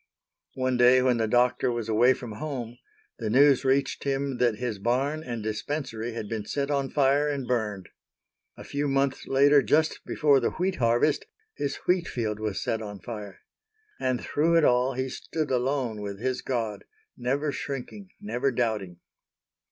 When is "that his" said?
4.39-4.79